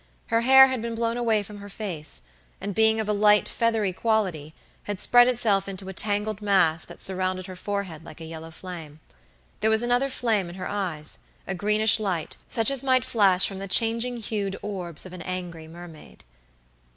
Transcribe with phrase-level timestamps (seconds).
[0.33, 2.21] Her hair had been blown away from her face,
[2.59, 7.03] and being of a light, feathery quality, had spread itself into a tangled mass that
[7.03, 8.99] surrounded her forehead like a yellow flame.
[9.59, 11.19] There was another flame in her eyesa
[11.55, 16.23] greenish light, such as might flash from the changing hued orbs of an angry mermaid.